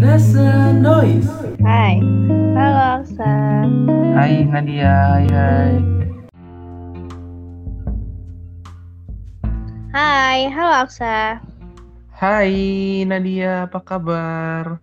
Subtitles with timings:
[0.00, 1.28] Nasa Noise.
[1.60, 2.00] Hai,
[2.56, 3.32] halo Aksa.
[4.16, 5.74] Hai Nadia, hai hai.
[9.92, 11.44] Hai, halo Aksa.
[12.16, 12.56] Hai
[13.04, 14.80] Nadia, apa kabar?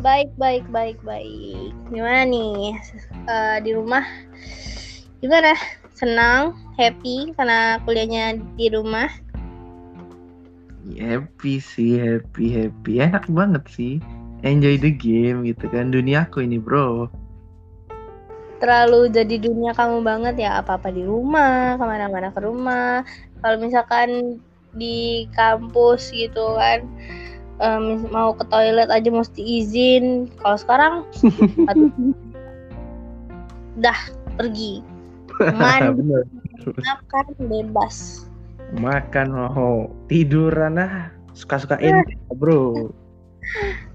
[0.00, 1.76] Baik, baik, baik, baik.
[1.92, 2.72] Gimana nih
[3.28, 4.08] Eh, di rumah?
[5.20, 5.52] Gimana?
[5.92, 9.12] Senang, happy karena kuliahnya di rumah?
[10.96, 12.98] Happy sih, happy, happy.
[12.98, 14.00] Enak banget sih.
[14.42, 15.94] Enjoy the game gitu kan.
[15.94, 17.06] Duniaku ini bro.
[18.58, 23.02] Terlalu jadi dunia kamu banget ya apa-apa di rumah, ke mana-mana ke rumah.
[23.42, 24.38] Kalau misalkan
[24.74, 26.86] di kampus gitu kan,
[27.58, 30.30] em, mau ke toilet aja mesti izin.
[30.38, 30.94] Kalau sekarang,
[33.82, 33.98] dah
[34.38, 34.82] pergi.
[35.38, 36.22] Mandi,
[36.86, 38.26] makan bebas.
[38.78, 41.10] Makan, oh, tiduran ah.
[41.34, 42.94] Suka-suka ente bro.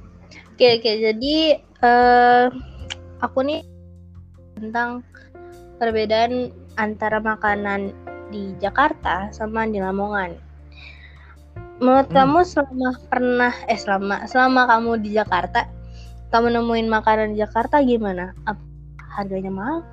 [0.58, 2.46] Oke oke jadi eh
[3.22, 3.62] aku nih
[4.58, 5.06] tentang
[5.78, 6.50] perbedaan
[6.82, 7.94] antara makanan
[8.34, 10.34] di Jakarta sama di Lamongan.
[11.78, 12.18] Menurut Hmm.
[12.18, 15.70] kamu selama pernah eh selama selama kamu di Jakarta,
[16.34, 18.34] kamu nemuin makanan di Jakarta gimana?
[18.50, 18.58] Apa
[19.14, 19.86] harganya mahal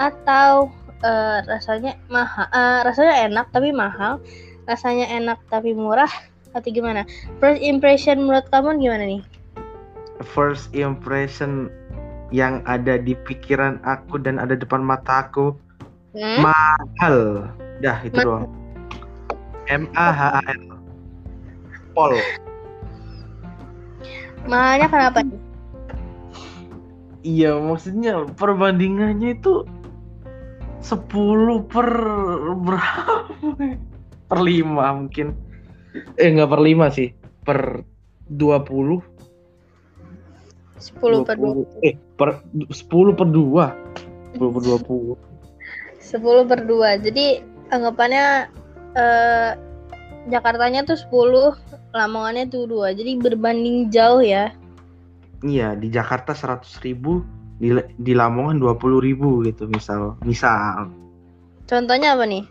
[0.00, 0.72] atau
[1.04, 2.48] eh, rasanya mahal?
[2.48, 4.24] eh, rasanya enak tapi mahal,
[4.64, 6.08] rasanya enak tapi murah
[6.56, 7.04] atau gimana?
[7.44, 9.20] First impression menurut kamu gimana nih?
[10.20, 11.70] First impression
[12.28, 15.54] yang ada di pikiran aku dan ada depan mata aku
[16.12, 16.40] Hmm?
[16.42, 17.46] mahal.
[17.78, 18.46] Dah itu Ma- doang.
[19.68, 20.62] M A H A L.
[21.92, 22.16] Pol.
[24.48, 25.38] Mahalnya kenapa nih?
[27.20, 29.68] Iya, maksudnya perbandingannya itu
[30.80, 31.88] 10 per
[32.56, 33.28] berapa?
[34.28, 35.36] Per 5 mungkin.
[36.16, 37.12] Eh, enggak per 5 sih.
[37.44, 37.84] Per
[38.32, 39.04] 20.
[40.78, 41.82] 10 per 20.
[41.82, 41.86] 20.
[41.86, 43.66] Eh, per 10 per 2.
[44.38, 45.14] 10 per 20.
[45.98, 47.04] 10 per 2.
[47.04, 47.26] Jadi
[47.68, 48.26] anggapannya
[48.96, 49.52] eh
[50.28, 51.56] Jakartanya tuh 10,
[51.96, 52.92] Lamongannya tuh 2.
[52.92, 54.52] Jadi berbanding jauh ya.
[55.40, 57.24] Iya, di Jakarta 100 ribu,
[57.56, 60.20] di, di Lamongan 20 ribu gitu misal.
[60.22, 60.92] Misal.
[61.64, 62.44] Contohnya apa nih?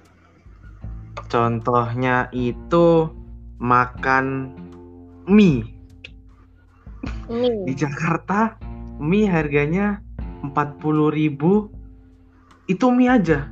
[1.30, 3.12] Contohnya itu
[3.62, 4.54] makan
[5.30, 5.77] mie.
[7.66, 7.76] Di Mie.
[7.76, 8.56] Jakarta
[8.98, 10.02] mie harganya
[10.42, 11.38] 40.000
[12.72, 13.48] itu mie aja.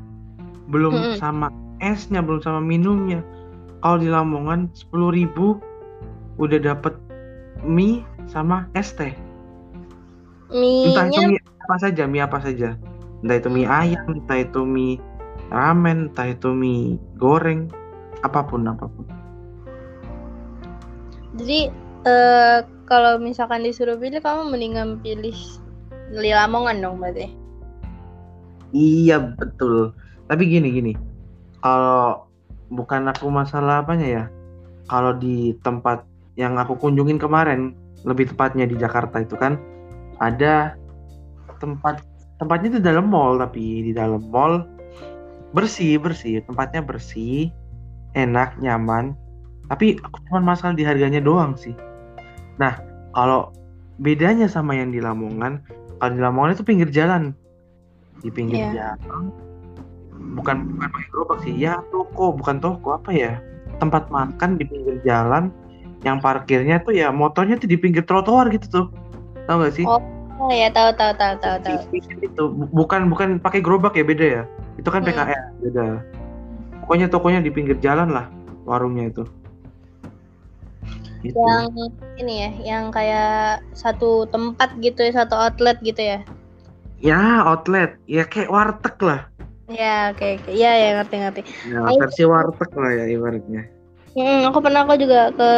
[0.72, 1.18] Belum Mm-mm.
[1.22, 3.22] sama esnya, belum sama minumnya.
[3.84, 5.34] Kalau di Lamongan 10.000
[6.42, 6.94] udah dapet
[7.62, 9.14] mie sama es teh.
[10.50, 12.78] Entah itu mie apa saja, mie apa saja.
[13.22, 15.02] Entah itu mie ayam, entah itu mie
[15.54, 17.70] ramen, entah itu mie goreng,
[18.26, 19.06] apa pun apa pun.
[21.36, 21.68] jadi
[22.08, 25.36] eh kalau misalkan disuruh pilih kamu mendingan pilih
[26.14, 27.34] di Lamongan dong berarti.
[28.74, 29.94] Iya betul.
[30.30, 30.94] Tapi gini gini,
[31.62, 32.26] kalau
[32.74, 34.24] bukan aku masalah apanya ya,
[34.90, 36.06] kalau di tempat
[36.38, 39.58] yang aku kunjungin kemarin, lebih tepatnya di Jakarta itu kan
[40.22, 40.78] ada
[41.58, 42.06] tempat
[42.38, 44.68] tempatnya itu dalam mall tapi di dalam mall
[45.56, 47.50] bersih bersih tempatnya bersih
[48.14, 49.16] enak nyaman
[49.72, 51.74] tapi aku cuma masalah di harganya doang sih
[52.56, 52.80] nah
[53.12, 53.52] kalau
[53.98, 55.64] bedanya sama yang di Lamongan
[55.98, 57.32] kalau di Lamongan itu pinggir jalan.
[58.20, 58.96] Di pinggir Iya.
[59.00, 59.32] jalan.
[60.36, 61.54] Bukan bukan pakai gerobak sih.
[61.56, 63.40] Ya toko bukan toko apa ya?
[63.80, 65.52] Tempat makan di pinggir jalan
[66.04, 68.86] yang parkirnya tuh ya motornya tuh di pinggir trotoar gitu tuh.
[69.48, 69.86] Tau gak sih?
[69.88, 70.02] Oh.
[70.36, 71.80] Oh ya tahu tahu tahu tahu tahu.
[71.96, 72.44] itu.
[72.52, 74.44] Bu- bukan bukan pakai gerobak ya beda ya?
[74.76, 75.16] Itu kan Hmm.
[75.16, 75.86] PKL beda.
[76.84, 78.28] Pokoknya tokonya di pinggir jalan lah
[78.68, 79.24] warungnya itu
[81.26, 81.38] Gitu.
[81.42, 81.66] Yang
[82.22, 86.20] ini ya, yang kayak satu tempat gitu ya, satu outlet gitu ya.
[86.96, 89.22] ya outlet ya kayak warteg lah
[89.66, 90.52] Ya, oke oke.
[90.54, 91.42] Iya ya ngerti ngerti.
[91.68, 93.64] ya, versi warteg lah ya ibaratnya
[94.16, 95.50] Hmm, aku pernah aku juga ke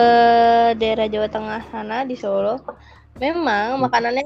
[0.81, 2.57] daerah Jawa Tengah sana di Solo.
[3.21, 4.25] Memang makanannya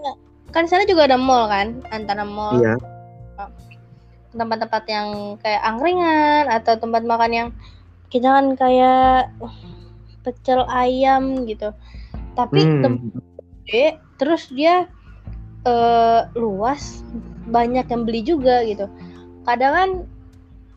[0.55, 2.79] kan sana juga ada mall kan, antara mall iya
[4.31, 7.49] tempat-tempat yang kayak angkringan atau tempat makan yang
[8.11, 9.55] kita kan kayak uh,
[10.21, 11.73] pecel ayam gitu.
[12.37, 13.11] Tapi Hmm.
[13.65, 14.87] gede, terus dia
[15.61, 17.05] eh, luas,
[17.45, 18.89] banyak yang beli juga gitu.
[19.45, 19.89] Kadang kan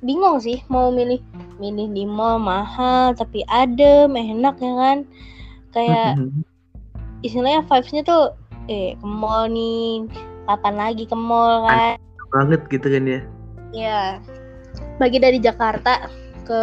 [0.05, 1.19] bingung sih mau milih
[1.57, 4.99] milih di mall mahal tapi adem enak ya kan
[5.73, 6.13] kayak
[7.25, 8.37] istilahnya vibes-nya tuh
[8.69, 10.05] eh ke mall nih
[10.45, 11.97] kapan lagi ke mall kan
[12.29, 13.21] banget gitu kan ya
[13.73, 14.01] ya
[15.01, 16.13] bagi dari Jakarta
[16.45, 16.63] ke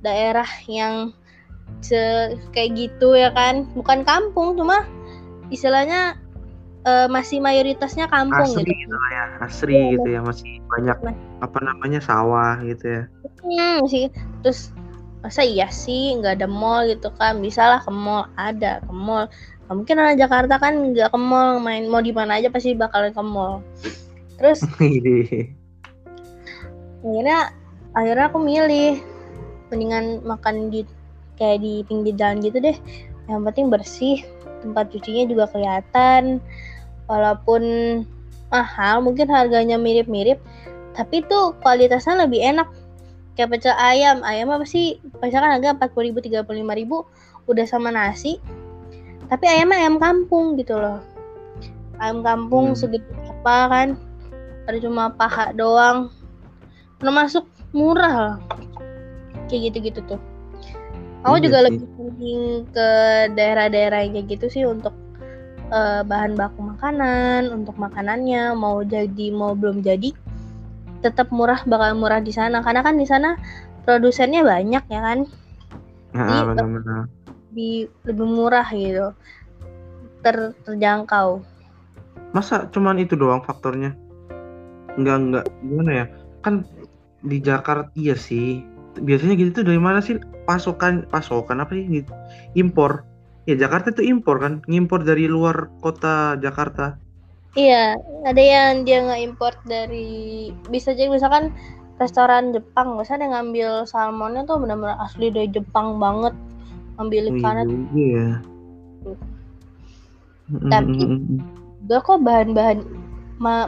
[0.00, 1.10] daerah yang
[1.80, 4.84] se kayak gitu ya kan bukan kampung cuma
[5.48, 6.18] istilahnya
[6.84, 8.74] eh, masih mayoritasnya kampung asri gitu.
[8.74, 13.02] gitu ya asri Iya, gitu ya masih banyak Mas- apa namanya sawah gitu ya
[13.40, 14.08] Hmm, sih.
[14.44, 14.72] Terus
[15.20, 17.40] masa iya sih nggak ada mall gitu kan?
[17.40, 19.28] Bisa lah ke mall, ada ke mall.
[19.68, 23.12] Nggak mungkin orang Jakarta kan nggak ke mall, main mau di mana aja pasti bakalan
[23.12, 23.60] ke mall.
[24.40, 25.56] Terus Ini.
[27.00, 27.52] akhirnya
[27.96, 29.00] akhirnya aku milih
[29.72, 30.84] mendingan makan di
[31.40, 32.76] kayak di pinggir jalan gitu deh.
[33.26, 34.16] Yang penting bersih,
[34.60, 36.44] tempat cucinya juga kelihatan.
[37.08, 37.62] Walaupun
[38.52, 40.36] mahal, mungkin harganya mirip-mirip,
[40.92, 42.68] tapi tuh kualitasnya lebih enak.
[43.34, 44.20] Kayak pecel ayam.
[44.20, 45.00] Ayam apa sih?
[45.24, 47.08] Misalkan harga empat puluh ribu tiga puluh lima ribu
[47.48, 48.36] udah sama nasi.
[49.32, 51.00] Tapi ayamnya ayam kampung gitu loh.
[51.96, 52.78] Ayam kampung Hmm.
[52.78, 53.88] segede apa kan?
[54.68, 56.12] Ada cuma paha doang.
[57.00, 58.36] Termasuk murah loh
[59.46, 60.20] kayak gitu-gitu tuh
[61.22, 61.64] aku Iya juga sih.
[61.68, 62.38] lebih penting
[62.72, 62.88] ke
[63.36, 64.94] daerah-daerah yang kayak gitu sih untuk
[65.70, 68.56] eh, bahan baku makanan untuk makanannya.
[68.56, 70.10] Mau jadi mau belum jadi
[71.00, 72.60] tetap murah bakal murah di sana.
[72.64, 73.36] Karena kan di sana
[73.84, 75.18] produsennya banyak ya kan?
[76.12, 76.40] Ah, Iya.
[76.52, 77.06] benar-benar
[77.50, 79.10] di lebih murah gitu.
[80.22, 81.42] Ter terjangkau.
[82.30, 83.94] Masa cuman itu doang faktornya?
[84.94, 86.06] Enggak enggak gimana ya?
[86.42, 86.66] Kan
[87.20, 88.62] di Jakarta iya sih
[88.98, 91.86] biasanya gitu tuh dari mana sih pasokan pasokan apa sih?
[92.02, 92.12] Gitu.
[92.58, 93.06] Impor.
[93.46, 94.60] Ya Jakarta itu impor kan?
[94.66, 96.98] Ngimpor dari luar kota Jakarta.
[97.54, 101.50] Iya ada yang dia nggak import dari bisa jadi misalkan
[101.98, 106.34] restoran Jepang misalnya dia ngambil salmonnya tuh benar-benar asli dari Jepang banget.
[107.00, 107.38] Ambil Oh, iya.
[107.40, 108.28] ikannya juga ya
[110.68, 111.40] Tapi-
[111.80, 112.78] juga kok bahan-bahan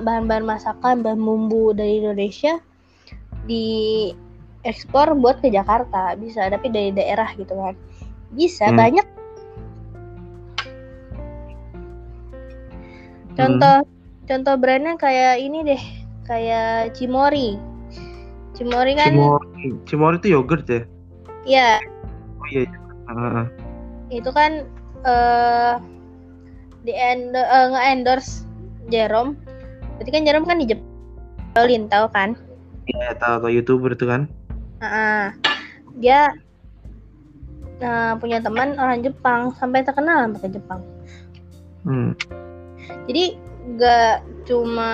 [0.04, 2.60] bahan-bahan masakan bahan bumbu dari Indonesia
[3.48, 3.64] di
[4.62, 7.74] ekspor buat ke Jakarta bisa tapi dari daerah gitu kan.
[8.32, 8.78] Bisa Hmm.
[8.78, 9.06] banyak.
[13.32, 13.76] Contoh
[14.28, 15.82] contoh brandnya kayak ini deh
[16.28, 17.58] kayak Cimori
[18.54, 20.82] Cimori kan Cimori Cimori itu yogurt ya?
[21.42, 21.70] Ya
[22.38, 22.78] oh iya iya.
[23.10, 23.46] Ah.
[24.12, 24.64] itu kan
[25.02, 25.74] eh
[26.86, 28.46] di end eh, nge-endorse
[28.90, 29.38] Jerome.
[29.98, 32.34] Berarti kan Jerome kan di Jepang tahu kan?
[32.90, 34.26] Iya tahu tahu youtuber itu kan
[34.82, 35.22] Heeh.
[36.02, 36.34] dia
[37.78, 40.82] eh, punya teman orang Jepang sampai terkenal ke Jepang.
[41.82, 42.14] Hmm.
[43.10, 43.34] jadi
[43.74, 44.92] nggak cuma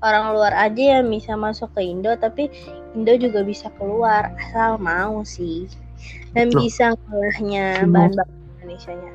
[0.00, 2.48] orang luar aja yang bisa masuk ke Indo tapi
[2.96, 5.68] Indo juga bisa keluar asal mau sih.
[6.32, 6.64] Dan Loh.
[6.64, 9.12] bisa ngolahnya bahan baku Indonesia nya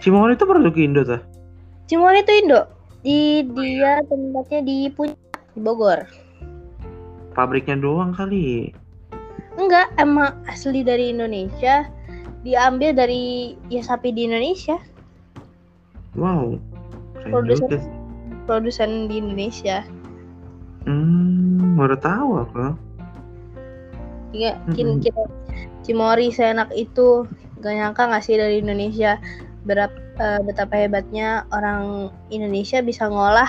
[0.00, 1.20] Cimori itu produk Indo tuh
[1.86, 2.60] Cimori itu Indo.
[3.06, 6.02] Di dia tempatnya di Puncak di Bogor.
[7.36, 8.74] Pabriknya doang kali
[9.56, 11.88] enggak emang asli dari Indonesia
[12.46, 14.78] diambil dari ya sapi di Indonesia
[16.14, 16.54] wow
[17.26, 17.66] Produsen.
[17.66, 17.78] juga
[18.46, 19.82] produsen di Indonesia
[20.86, 22.86] hmm baru tahu aku
[24.36, 24.74] Iya, Mm-mm.
[24.76, 25.22] kin kita
[25.86, 27.24] Cimori seenak itu
[27.62, 29.16] gak nyangka nggak sih dari Indonesia
[29.64, 33.48] berapa eh, betapa hebatnya orang Indonesia bisa ngolah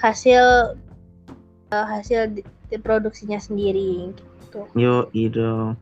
[0.00, 0.74] hasil
[1.70, 4.24] eh, hasil di, di produksinya sendiri gitu.
[4.76, 5.76] Yo, dong.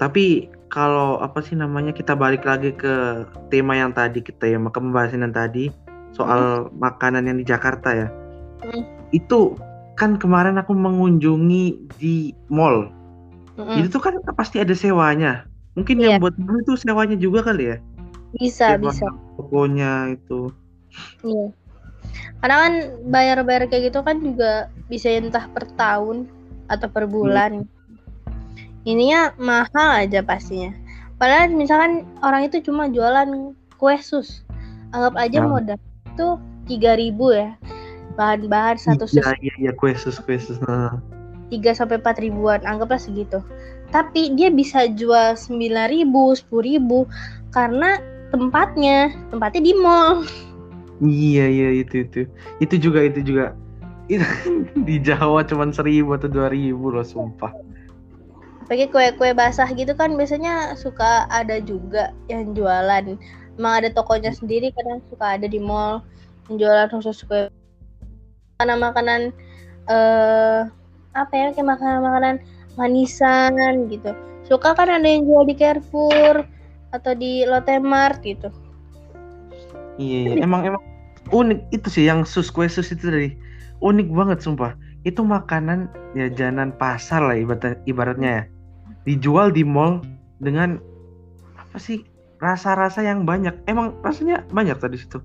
[0.00, 4.78] Tapi kalau apa sih namanya kita balik lagi ke tema yang tadi kita ya, ke
[4.80, 5.68] pembahasan yang tadi
[6.14, 8.08] soal makanan yang di Jakarta ya.
[8.64, 8.84] Hmm.
[9.12, 9.58] Itu
[10.00, 12.88] kan kemarin aku mengunjungi di mall.
[13.60, 15.44] Mm-mm, Itu tuh kan pasti ada sewanya.
[15.76, 16.16] Mungkin Iya.
[16.16, 17.78] yang buat beli itu sewanya juga kali ya.
[18.30, 19.06] bisa Sewa bisa.
[19.36, 20.54] Tokonya itu.
[21.26, 21.50] Iya.
[22.40, 22.72] Karena kan
[23.10, 26.30] bayar-bayar kayak gitu kan juga bisa entah per tahun
[26.70, 27.66] atau per bulan.
[28.88, 30.72] Ininya mahal aja pastinya.
[31.20, 34.40] Padahal misalkan orang itu cuma jualan kue sus.
[34.96, 35.46] Anggap aja Ya.
[35.46, 36.28] modal itu
[36.66, 37.50] 3000 ya.
[38.16, 40.56] Bahan-bahan satu sus Iya, iya, iya, kue sus, kue sus.
[40.64, 40.96] Nah.
[41.52, 43.42] 3 sampai 4 ribuan, anggaplah segitu.
[43.90, 46.06] Tapi dia bisa jual 9000,
[46.46, 47.10] 10000
[47.50, 47.98] karena
[48.30, 50.22] tempatnya, tempatnya di mall.
[51.02, 52.20] Iya, iya, itu, itu.
[52.62, 53.56] Itu juga, itu juga.
[54.06, 54.22] Itu,
[54.88, 57.50] di Jawa cuman seribu atau dua ribu loh, sumpah.
[58.70, 63.18] Pakai kue-kue basah gitu kan biasanya suka ada juga yang jualan.
[63.58, 66.06] Emang ada tokonya sendiri kadang suka ada di mall
[66.46, 67.50] yang jualan khusus kue.
[68.62, 69.34] Makanan-makanan
[69.90, 70.70] eh
[71.18, 72.38] apa ya kayak makanan-makanan
[72.78, 74.14] manisan gitu.
[74.46, 76.46] Suka kan ada yang jual di Carrefour
[76.94, 78.54] atau di Lotte Mart gitu.
[79.98, 80.46] Iya, iya.
[80.46, 80.82] emang emang
[81.34, 81.74] unik.
[81.74, 83.34] Itu sih yang sus kue sus itu tadi.
[83.82, 84.78] Unik banget sumpah.
[85.02, 88.44] Itu makanan jajanan pasar lah ibarat, ibaratnya ya.
[89.02, 90.04] Dijual di mall
[90.38, 90.76] dengan
[91.56, 92.04] apa sih
[92.38, 93.52] rasa-rasa yang banyak.
[93.64, 95.20] Emang rasanya banyak tadi situ.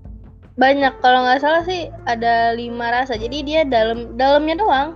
[0.56, 4.88] banyak kalau nggak salah sih ada lima rasa jadi dia dalam dalamnya doang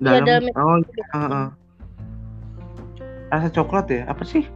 [0.00, 0.76] Iya, Dalam, dalamnya- oh,
[1.12, 1.46] heeh.
[3.28, 4.08] Rasa coklat ya?
[4.08, 4.48] Apa sih?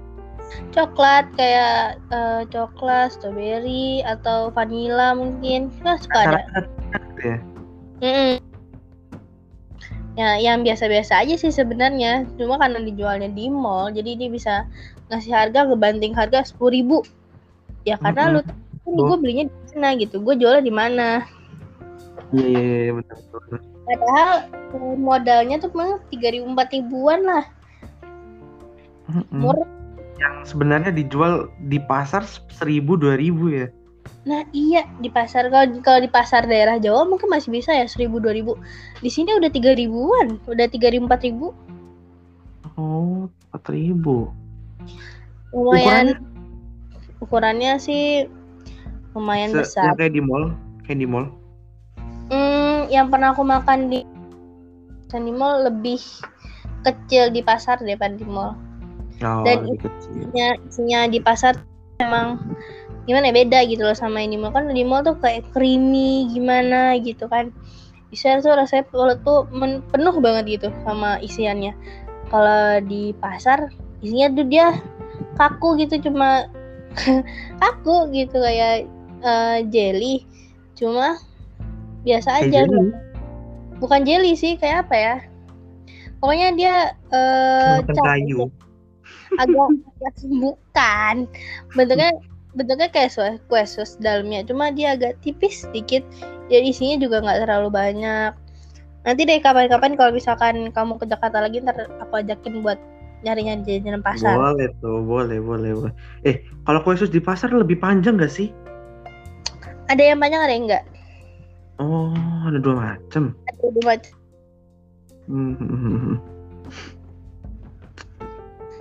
[0.72, 7.38] coklat kayak eh, coklat strawberry atau vanilla mungkin nah, suka ada Rasa-rasa ya.
[8.00, 8.32] Mm-mm.
[10.16, 12.24] Ya, yang biasa-biasa aja sih sebenarnya.
[12.40, 14.64] Cuma karena dijualnya di mall, jadi dia bisa
[15.12, 16.98] ngasih harga ngebanting harga sepuluh ribu.
[17.84, 18.34] Ya karena Mm-mm.
[18.34, 21.08] lu tahu nih gue belinya di mana gitu, gue jualnya di mana.
[22.32, 23.60] Iya, iya, iya, benar, benar, benar.
[23.86, 27.44] Padahal eh, modalnya tuh mah tiga ribu empat ribuan lah.
[29.12, 29.38] Mm-mm.
[29.38, 29.68] Murah.
[30.16, 33.68] Yang sebenarnya dijual di pasar seribu dua ribu ya.
[34.26, 38.18] Nah iya di pasar kalau kalau di pasar daerah Jawa mungkin masih bisa ya seribu
[38.18, 38.58] dua ribu.
[38.98, 41.54] Di sini udah tiga ribuan, udah tiga ribu empat ribu.
[42.74, 44.30] Oh, empat ribu.
[45.54, 46.20] Lumayan.
[47.22, 48.28] Ukurannya sih
[49.16, 49.94] lumayan Se- besar.
[49.94, 50.44] yang kayak di mall,
[50.84, 51.26] kayak di mall.
[52.28, 54.04] Hmm, yang pernah aku makan di
[55.16, 56.02] di mall lebih
[56.84, 58.52] kecil di pasar daripada di mall.
[59.24, 59.64] Oh, Dan.
[59.72, 61.56] Isinya, isinya di pasar
[61.96, 62.36] memang
[63.06, 66.98] gimana ya beda gitu loh sama ini mall kan di mall tuh kayak creamy gimana
[66.98, 67.54] gitu kan.
[68.10, 71.70] Di sana tuh rasanya kalau tuh men- penuh banget gitu sama isiannya.
[72.30, 73.70] Kalau di pasar
[74.02, 74.74] isinya tuh dia
[75.38, 76.50] kaku gitu cuma
[77.62, 78.90] kaku gitu kayak
[79.22, 80.26] eh, jelly.
[80.74, 81.16] Cuma
[82.02, 82.90] biasa Kayak aja jelly.
[83.82, 85.14] bukan jelly sih kayak apa ya
[86.22, 86.74] pokoknya dia
[87.10, 88.46] cat- kayu.
[89.36, 89.68] agak
[90.42, 91.14] bukan
[91.74, 92.14] bentuknya
[92.56, 96.00] bentuknya kayak kue kue sus dalamnya cuma dia agak tipis sedikit
[96.48, 98.32] jadi isinya juga nggak terlalu banyak
[99.04, 102.80] nanti deh kapan-kapan kalau misalkan kamu ke Jakarta lagi ntar aku ajakin buat
[103.22, 105.94] nyari-nyari jajanan pasar Boleh tuh, boleh, boleh, boleh.
[106.22, 108.50] Eh, kalau kue sus di pasar lebih panjang gak sih?
[109.86, 110.84] ada yang panjang ada yang enggak
[111.76, 112.10] Oh,
[112.48, 113.36] ada dua macam.
[113.46, 114.12] ada dua macam
[115.26, 116.16] Hmm.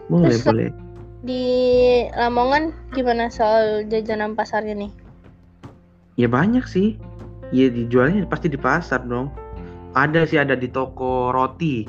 [0.05, 0.69] Boleh, Terus- boleh.
[1.25, 1.45] Di
[2.13, 4.93] Lamongan gimana soal jajanan pasarnya nih
[6.15, 6.95] Ya banyak sih.
[7.51, 9.31] Ya dijualnya pasti di pasar dong.
[9.95, 11.83] Ada sih ada di toko roti.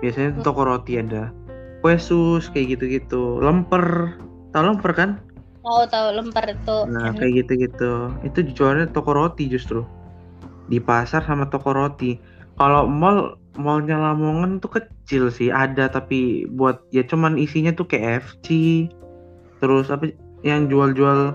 [0.00, 1.32] Biasanya di toko roti ada.
[1.80, 3.40] Kue sus kayak gitu-gitu.
[3.40, 4.16] Lemper.
[4.52, 5.10] Tahu lemper kan?
[5.60, 8.08] oh tahu lemper itu Nah, kayak gitu-gitu.
[8.24, 9.84] Itu dijualnya toko roti justru.
[10.68, 12.16] Di pasar sama toko roti.
[12.56, 18.46] Kalau mall mallnya Lamongan tuh kecil sih, ada tapi buat ya cuman isinya tuh KFC.
[19.58, 20.12] Terus apa
[20.46, 21.34] yang jual-jual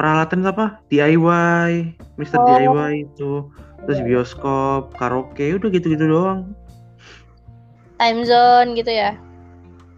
[0.00, 0.80] peralatan apa?
[0.88, 2.38] DIY, Mr.
[2.40, 2.46] Oh.
[2.48, 3.32] DIY itu.
[3.84, 6.56] Terus bioskop, karaoke, udah gitu-gitu doang.
[7.94, 9.14] time zone gitu ya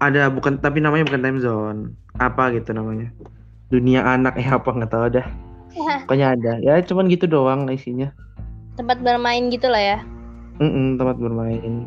[0.04, 1.80] Ada bukan tapi namanya bukan time zone.
[2.20, 3.08] Apa gitu namanya?
[3.72, 5.26] Dunia anak eh apa nggak tahu dah.
[6.04, 6.52] Pokoknya ada.
[6.60, 8.12] Ya cuman gitu doang isinya.
[8.76, 9.98] tempat bermain gitu lah ya
[10.58, 11.84] Mm-mm, tempat bermain.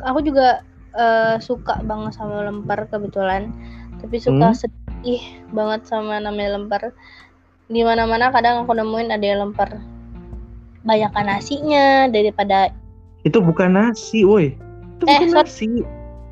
[0.00, 0.64] aku juga
[0.96, 3.52] eh, suka banget sama lemper kebetulan
[4.00, 4.56] tapi suka Hmm?
[4.56, 5.22] sedih
[5.52, 6.82] banget sama namanya lemper
[7.70, 9.70] di mana mana kadang aku nemuin ada yang lemper
[10.82, 12.72] banyakkan nasinya daripada
[13.20, 14.56] Itu bukan nasi, woi.
[14.96, 15.68] Itu Eh, bukan nasi.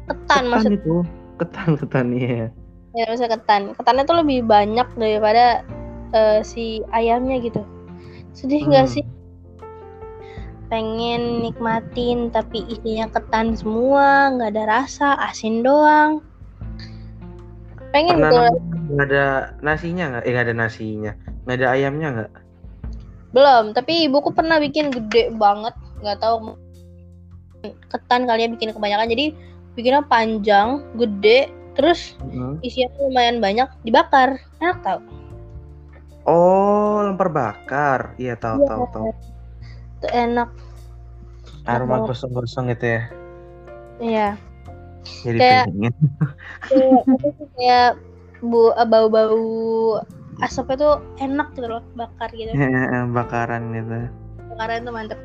[0.09, 0.95] ketan Ketan maksud itu.
[1.39, 2.49] Ketan ketan ya.
[2.97, 5.63] ya maksudnya ketan ketannya tuh lebih banyak daripada
[6.13, 7.61] eh, si ayamnya gitu
[8.33, 8.93] sedih nggak Hmm.
[8.99, 9.05] sih
[10.69, 16.21] pengen nikmatin tapi isinya ketan semua nggak ada rasa asin doang
[17.93, 18.55] pengen Pernah nemu
[18.89, 19.25] nggak ada
[19.61, 20.23] nasinya nggak?
[20.25, 21.13] Eh nggak ada nasinya.
[21.45, 22.33] Nggak ada ayamnya nggak?
[23.29, 26.57] belum tapi ibuku pernah bikin gede banget nggak tahu
[27.93, 29.37] ketan kali ya bikin kebanyakan jadi
[29.77, 32.57] bikinnya panjang gede terus Mm-mm.
[32.65, 35.01] isinya lumayan banyak dibakar enak tau
[36.29, 38.13] Oh, lemper bakar.
[38.21, 38.69] Iya tahu Iya.
[38.69, 39.05] tahu tahu.
[39.99, 40.49] Itu enak.
[41.69, 43.03] Aroma gosong-gosong itu ya.
[43.99, 44.29] iya.
[45.27, 45.95] Jadi Kayak- pengen.
[47.59, 47.91] kayak
[48.39, 49.99] bu bau-bau
[50.39, 52.55] asapnya tuh enak gitu loh bakar gitu.
[53.11, 53.99] Bakaran gitu.
[54.55, 55.19] bakaran tuh mantep.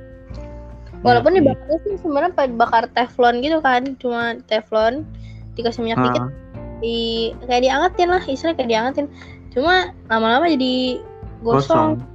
[1.04, 5.04] Walaupun Iya dibakarnya sih sebenarnya pakai bakar teflon gitu kan cuma teflon
[5.54, 6.26] dikasih minyak dikit
[6.80, 9.06] di kayak diangetin lah istilahnya kayak diangetin.
[9.54, 11.04] Cuma lama-lama jadi
[11.46, 12.13] gosong, gosong.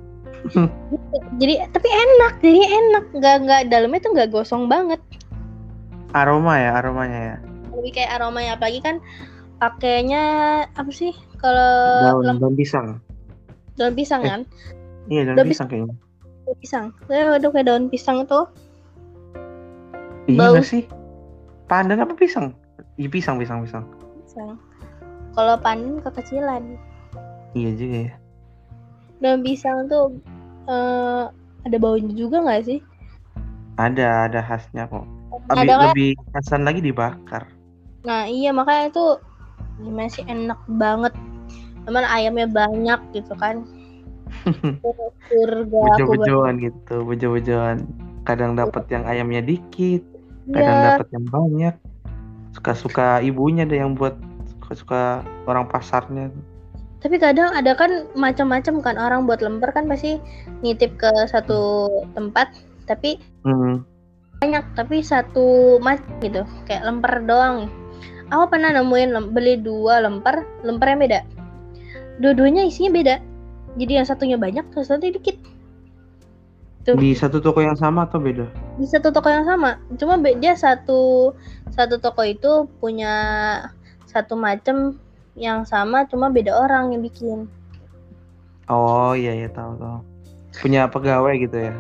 [1.37, 5.01] Jadi tapi enak jadi enak nggak nggak dalamnya tuh nggak gosong banget
[6.09, 7.37] Aroma ya, aromanya ya.
[7.77, 8.97] lebih kayak aromanya apalagi kan
[9.59, 10.23] pakainya
[10.73, 12.87] apa sih kalau Daun, daun pisang.
[13.75, 14.29] daun pisang Eh.
[14.29, 14.41] kan
[15.09, 15.95] Iya, daun Daun pisang kayaknya.
[16.45, 18.47] daun pisang saya udah kayak daun pisang tuh
[20.27, 20.61] Iya Bau.
[20.61, 20.85] sih?
[21.65, 22.53] Pandan apa pisang?
[22.97, 23.85] Iya pisang, pisang, pisang.
[24.23, 24.57] pisang
[25.33, 26.77] kalau panen kekecilan
[27.53, 28.13] Iya juga ya.
[29.23, 30.05] Daun pisang tuh
[30.71, 31.25] eh,
[31.67, 32.79] ada baunya juga nggak sih
[33.85, 35.05] Ada, ada khasnya kok.
[35.49, 37.45] Tapi ada kan lebih khasan lagi dibakar.
[38.07, 39.05] nah iya makanya itu
[39.83, 41.13] gimana sih enak banget
[41.87, 43.57] cuman ayamnya banyak gitu kan
[45.29, 47.77] surga Bejo-bejoan gitu, bejo-bejoan.
[48.27, 50.03] Kadang dapat yang ayamnya dikit,
[50.55, 51.75] kadang Iya, dapat yang banyak.
[52.57, 54.19] Suka-suka ibunya deh yang buat
[54.59, 56.35] suka-suka orang pasarnya.
[56.99, 60.19] Tapi kadang ada kan macam-macam kan orang buat lemper kan pasti
[60.67, 61.87] nitip ke satu
[62.19, 62.51] tempat
[62.91, 63.87] tapi Hmm.
[64.43, 67.71] banyak tapi satu macam gitu kayak lemper doang.
[68.29, 71.21] Aku pernah nemuin lem- beli dua lemper lempernya beda.
[72.19, 73.17] Dua-duanya isinya beda.
[73.79, 75.39] Jadi yang satunya banyak terus satu dikit.
[76.83, 76.99] Tuh.
[76.99, 78.49] Di satu toko yang sama atau beda?
[78.79, 79.83] di satu toko yang sama.
[79.99, 81.35] Cuma dia satu
[81.75, 83.15] satu toko itu punya
[84.07, 84.99] satu macam
[85.39, 87.47] yang sama cuma beda orang yang bikin
[88.69, 89.99] Oh iya iya tahu tahu.
[90.61, 91.75] Punya pegawai gitu ya.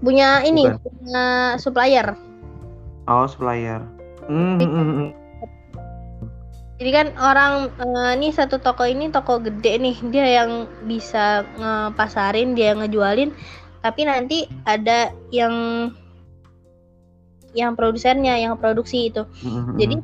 [0.00, 0.80] punya ini Bukan.
[0.80, 1.24] punya
[1.60, 2.16] supplier
[3.04, 3.84] Oh, supplier.
[4.24, 5.12] Hmm, hmm.
[6.80, 12.56] Jadi kan orang eh, nih satu toko ini toko gede nih dia yang bisa ngepasarin
[12.56, 13.34] dia ngejualin
[13.84, 15.52] tapi nanti ada yang
[17.52, 19.76] yang produsennya yang produksi itu hmm, hmm.
[19.76, 19.94] jadi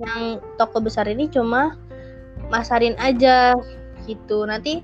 [0.00, 1.76] yang toko besar ini cuma
[2.48, 3.52] masarin aja
[4.08, 4.80] gitu nanti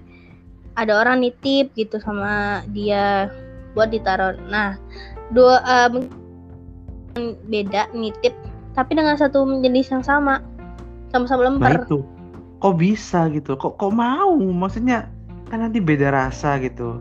[0.77, 3.33] ada orang nitip gitu sama dia
[3.73, 4.77] buat ditaruh nah
[5.33, 8.37] dua mungkin beda nitip
[8.77, 10.45] tapi dengan satu jenis yang sama
[11.09, 11.99] sama-sama Nah lemper itu,
[12.61, 13.57] kok bisa gitu?
[13.57, 14.37] Kok kok mau?
[14.37, 15.09] Maksudnya
[15.49, 17.01] kan nanti beda rasa gitu.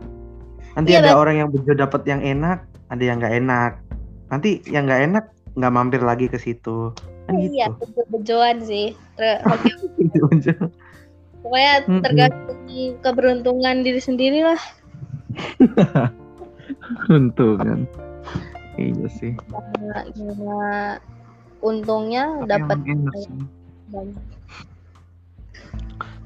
[0.72, 1.20] Nanti Iya, ada Bet.
[1.20, 3.72] orang yang bejo dapat yang enak, ada yang nggak enak.
[4.32, 5.24] Nanti yang nggak enak
[5.56, 6.92] nggak mampir lagi ke situ.
[7.26, 7.82] Kan Iya, gitu.
[7.82, 8.94] bejo-bejoan sih.
[9.18, 9.42] Ter-
[11.42, 12.58] pokoknya tergantung
[13.02, 14.60] keberuntungan diri sendiri lah.
[17.14, 17.80] Untung kan.
[18.78, 19.32] Iya sih.
[20.14, 20.98] Gimana
[21.62, 23.14] untungnya dapat banyak.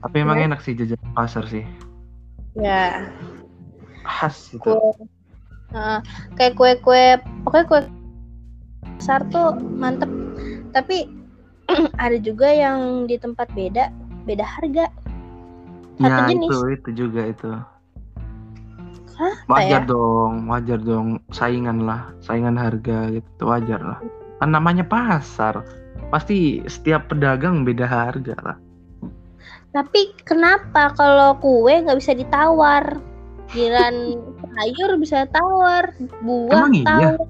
[0.00, 0.44] Tapi emang Ya.
[0.48, 1.64] enak sih jajan pasar sih.
[2.56, 3.06] Ya,
[4.02, 4.74] Khas gitu.
[4.74, 5.06] kue,
[5.70, 6.02] Nah,
[6.34, 7.80] kayak kue-kue, pokoknya kue
[8.98, 10.10] besar tuh mantep.
[10.70, 11.06] Tapi
[12.04, 13.90] ada juga yang di tempat beda,
[14.26, 14.86] beda harga.
[16.00, 16.48] Satu Ya jenis.
[16.48, 17.50] itu itu juga itu.
[19.20, 19.34] Hah?
[19.52, 19.88] Wajar ya?
[19.90, 21.20] dong, wajar dong.
[21.28, 24.00] Saingan lah, saingan harga gitu wajar lah.
[24.40, 25.60] Kan namanya pasar,
[26.08, 28.56] pasti setiap pedagang beda harga lah.
[29.76, 32.96] Tapi kenapa kalau kue nggak bisa ditawar?
[33.52, 34.16] Giran
[34.56, 35.92] sayur bisa tawar,
[36.24, 36.86] buah Emang iya?
[36.88, 37.28] tawar.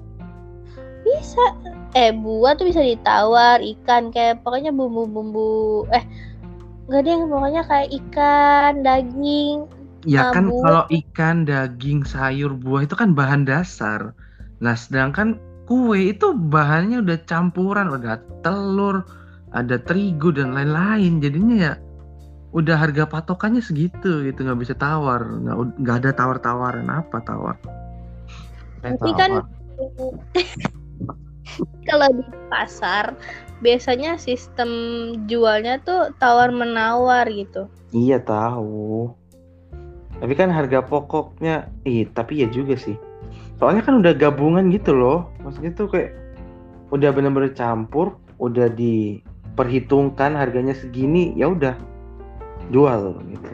[1.03, 1.45] Bisa.
[1.91, 6.03] Eh, buah tuh bisa ditawar, ikan kayak pokoknya bumbu-bumbu eh
[6.87, 9.67] enggak deh, pokoknya kayak ikan, daging.
[10.07, 10.61] Ya Ah, kan buah.
[10.63, 14.15] kalau ikan, daging, sayur, buah itu kan bahan dasar.
[14.63, 15.35] Nah sedangkan
[15.67, 19.03] kue itu bahannya udah campuran, udah telur,
[19.51, 21.19] ada terigu dan lain-lain.
[21.19, 21.73] Jadinya ya
[22.55, 27.55] udah harga patokannya segitu gitu nggak bisa tawar, nggak nggak ada tawar-tawaran apa tawar.
[28.87, 29.31] Eh, Tapi kan.
[31.89, 33.15] kalau di pasar
[33.61, 34.69] biasanya sistem
[35.29, 37.69] jualnya tuh tawar menawar gitu.
[37.93, 39.13] Iya tahu.
[40.21, 42.97] Tapi kan harga pokoknya, iya tapi ya juga sih.
[43.57, 45.29] Soalnya kan udah gabungan gitu loh.
[45.41, 46.13] Maksudnya tuh kayak
[46.93, 51.73] udah bener-bener campur, udah diperhitungkan harganya segini, ya udah
[52.69, 53.53] jual gitu.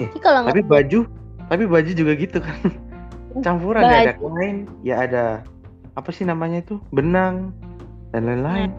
[0.00, 1.00] Tapi kalau Tapi baju,
[1.46, 2.58] tapi baju juga gitu kan.
[3.46, 4.26] Campuran ya ada Baju.
[4.34, 5.24] kain, ya ada
[6.00, 6.80] apa sih namanya itu?
[6.90, 7.52] Benang
[8.10, 8.72] dan lain-lain.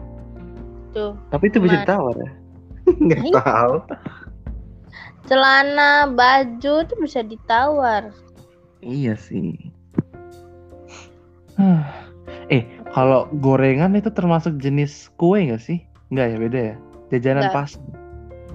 [0.92, 2.30] tuh Tapi itu bisa ditawar ya?
[3.06, 3.34] Nggak Nah, iya.
[3.40, 3.74] tahu.
[5.22, 8.10] celana, baju tuh bisa ditawar.
[8.82, 9.54] Iya sih.
[12.52, 15.78] eh, kalau gorengan itu termasuk jenis kue nggak sih?
[16.12, 16.76] Nggak ya, beda ya?
[17.14, 17.56] Jajanan Nggak.
[17.56, 17.82] pasar.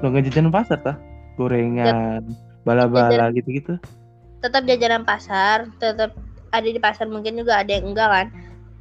[0.03, 0.97] Lo nggak jajanan pasar tah?
[1.39, 2.21] Gorengan,
[2.65, 3.77] bala-bala gitu-gitu.
[4.38, 6.13] tetap jajanan pasar, tetap
[6.53, 8.27] ada di pasar mungkin juga ada yang enggak kan.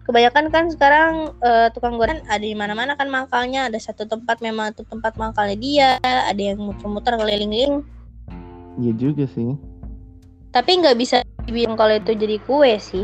[0.06, 4.70] Kebanyakan kan sekarang eh, tukang gorengan ada di mana-mana kan mangkalnya, ada satu tempat memang
[4.70, 7.82] itu tempat mangkalnya dia, ada yang muter-muter keliling-keliling.
[8.78, 9.58] Iya juga sih.
[10.54, 13.02] Tapi nggak bisa dibilang kalau itu jadi kue sih.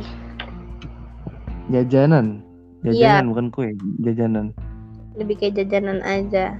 [1.75, 2.47] Jajanan.
[2.87, 3.19] Iya.
[3.19, 3.69] Jajanan bukan kue,
[4.07, 4.47] jajanan.
[5.19, 6.55] Lebih kayak jajanan aja.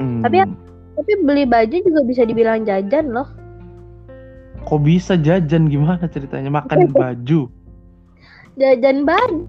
[0.00, 0.24] Hmm.
[0.24, 0.48] Tapi
[0.90, 3.28] Tapi beli baju juga bisa dibilang jajan loh.
[4.60, 6.52] kok bisa jajan gimana ceritanya?
[6.52, 7.48] Makan baju.
[8.58, 9.46] Jajan baju.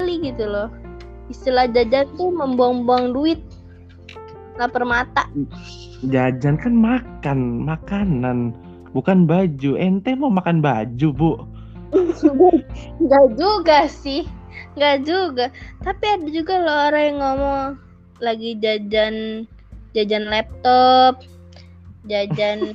[0.00, 0.72] Beli gitu loh.
[1.30, 3.40] Istilah jajan tuh membuang-buang duit.
[4.54, 5.26] lapar mata
[6.06, 8.54] Jajan kan makan, makanan,
[8.94, 9.74] bukan baju.
[9.74, 11.32] Ente mau makan baju, Bu?
[13.02, 14.26] Enggak juga sih
[14.74, 15.46] Enggak juga
[15.86, 17.62] tapi ada juga loh orang yang ngomong
[18.18, 19.46] lagi jajan
[19.94, 21.22] jajan laptop
[22.10, 22.74] jajan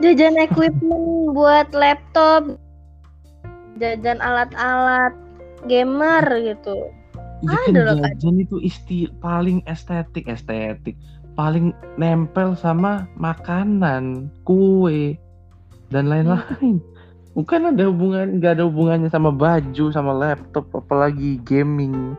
[0.00, 2.56] jajan equipment buat laptop
[3.76, 5.12] jajan alat-alat
[5.68, 6.88] gamer gitu
[7.42, 7.98] loh, kan Kak.
[8.22, 10.94] jajan itu isti paling estetik, estetik.
[11.32, 15.16] Paling nempel sama makanan, kue,
[15.88, 16.78] dan lain-lain.
[17.32, 22.14] Bukan ada hubungan, nggak ada hubungannya sama baju, sama laptop, apalagi gaming.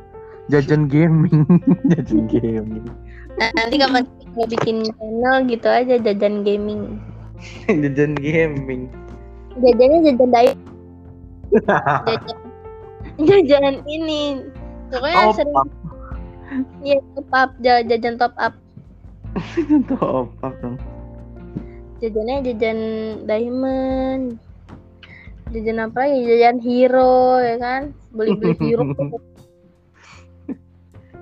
[0.50, 1.46] Jajan gaming,
[1.94, 2.84] jajan gaming.
[3.38, 4.02] Nanti kalau
[4.34, 7.00] mau bikin channel gitu aja jajan gaming
[7.84, 8.88] jajan gaming.
[9.54, 10.58] jajannya jajan diet
[12.10, 12.38] jajan
[13.46, 14.42] jajan ini
[14.90, 15.70] pokoknya Top sering up.
[16.82, 18.54] ya top up ja- jajan top up
[19.90, 20.78] Top up dong.
[22.02, 22.80] jajannya jajan
[23.26, 24.38] diamond
[25.54, 28.84] jajan apa lagi jajan hero ya kan beli beli hero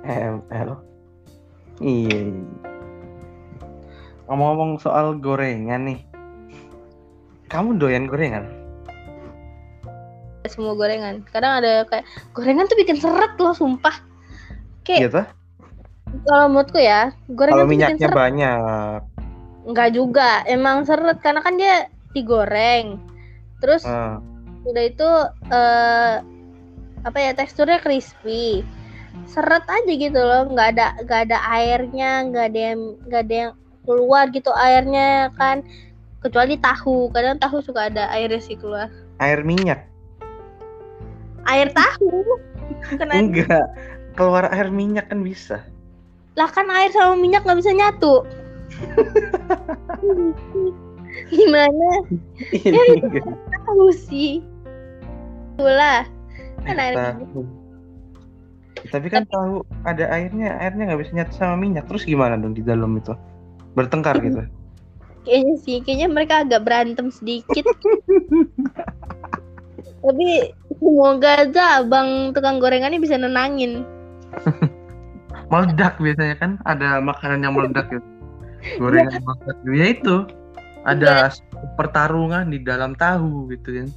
[0.02, 0.82] ML.
[1.78, 2.10] Iya.
[2.10, 2.42] iya.
[4.26, 6.02] Ngomong-ngomong soal gorengan nih.
[7.52, 8.48] Kamu doyan gorengan?
[10.50, 12.04] semua gorengan kadang ada kayak
[12.36, 13.94] gorengan tuh bikin seret loh sumpah
[14.84, 15.22] kayak Gitu?
[16.28, 19.00] kalau menurutku ya gorengan Kalau minyaknya seret banyak.
[19.62, 23.00] Enggak juga, emang seret karena kan dia digoreng.
[23.64, 24.20] Terus Ah,
[24.68, 25.10] udah itu
[25.54, 26.14] eh
[27.06, 28.66] apa ya teksturnya crispy.
[29.30, 33.52] Seret aja gitu loh, nggak ada nggak ada airnya, nggak ada yang nggak ada yang
[33.86, 35.64] keluar gitu airnya kan.
[36.22, 38.94] Kecuali tahu, kadang tahu suka ada airnya sih keluar.
[39.18, 39.90] air minyak.
[41.50, 42.38] Air tahu.
[42.94, 43.66] Kena Enggak.
[44.14, 45.66] Keluar air minyak kan bisa.
[46.40, 48.24] lah kan air sama minyak nggak bisa nyatu.
[51.34, 51.90] Gimana?
[52.56, 53.04] Ini
[53.52, 54.40] Tahu sih.
[55.58, 56.08] Itulah.
[56.64, 57.44] Kan air tahu.
[58.94, 61.90] Tapi kan tahu ada airnya, airnya nggak bisa nyatu sama minyak.
[61.90, 63.12] Terus gimana dong di dalam itu?
[63.74, 64.46] Bertengkar gitu.
[65.22, 67.66] Kayaknya sih, kayaknya mereka agak berantem sedikit.
[70.02, 70.50] Tapi
[70.82, 73.86] semoga aja abang tukang gorengannya bisa nenangin.
[75.54, 78.08] Meledak biasanya kan ada makanan yang meledak gitu.
[78.82, 79.58] Gorengan meledak.
[79.70, 80.16] Ya itu.
[80.82, 81.30] Ada
[81.78, 83.88] pertarungan di dalam tahu gitu kan.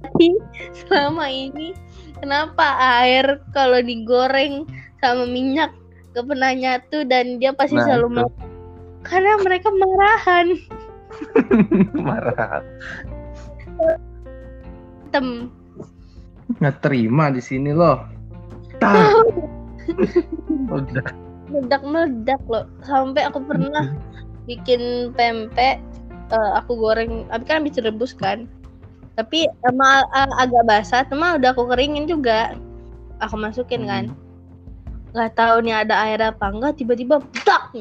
[0.00, 0.38] Tapi
[0.72, 1.76] selama ini
[2.16, 4.64] kenapa air kalau digoreng
[5.04, 5.74] sama minyak
[6.16, 8.49] gak pernah nyatu dan dia pasti Nah, selalu itu.
[9.00, 9.08] Meledak?
[9.08, 10.46] Karena mereka marahan.
[12.06, 12.62] Marah.
[15.10, 15.50] Tem.
[16.60, 18.04] Nggak terima di sini loh.
[18.78, 19.10] Tah.
[20.76, 21.08] Udah.
[21.50, 22.64] Meledak-meledak loh.
[22.86, 23.96] Sampai aku pernah
[24.50, 25.78] bikin pempek
[26.32, 28.50] eh, aku goreng tapi kan habis direbus kan
[29.18, 32.56] tapi emang a- agak basah cuma udah aku keringin juga
[33.20, 34.10] aku masukin kan
[35.10, 37.74] nggak tahu nih ada air apa enggak tiba-tiba tak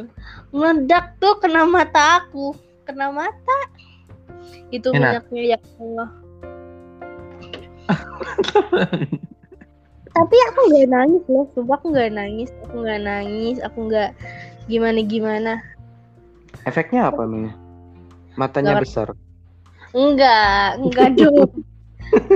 [0.50, 2.58] meledak tuh kena mata aku
[2.90, 3.58] kena mata
[4.74, 5.26] itu Enak.
[5.30, 6.10] minyaknya ya Allah
[10.18, 14.10] tapi aku nggak nangis loh sumpah aku nggak nangis aku nggak nangis aku nggak
[14.66, 15.54] gimana gimana
[16.68, 17.54] Efeknya apa nih?
[18.36, 19.08] Matanya Nggak- besar.
[19.96, 21.50] Enggak, enggak dong.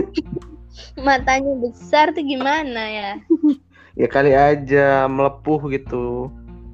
[1.06, 3.12] Matanya besar tuh gimana ya?
[3.93, 6.34] Ya kali aja melepuh gitu.